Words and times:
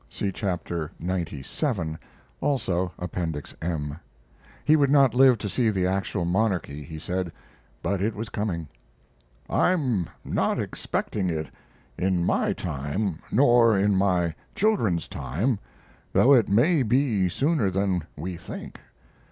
[See 0.09 0.31
chap. 0.31 0.65
xcvii; 0.65 1.97
also 2.39 2.91
Appendix 2.97 3.53
M.] 3.61 3.99
He 4.65 4.75
would 4.75 4.89
not 4.89 5.13
live 5.13 5.37
to 5.37 5.47
see 5.47 5.69
the 5.69 5.85
actual 5.85 6.25
monarchy, 6.25 6.81
he 6.81 6.97
said, 6.97 7.31
but 7.83 8.01
it 8.01 8.15
was 8.15 8.29
coming. 8.29 8.67
"I'm 9.47 10.07
not 10.25 10.57
expecting 10.57 11.29
it 11.29 11.51
in 11.99 12.25
my 12.25 12.51
time 12.53 13.19
nor 13.31 13.77
in 13.77 13.95
my 13.95 14.33
children's 14.55 15.07
time, 15.07 15.59
though 16.13 16.33
it 16.33 16.49
may 16.49 16.81
be 16.81 17.29
sooner 17.29 17.69
than 17.69 18.01
we 18.17 18.37
think. 18.37 18.79